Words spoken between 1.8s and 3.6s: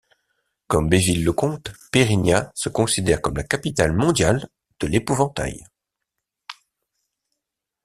Pérignat se considère comme la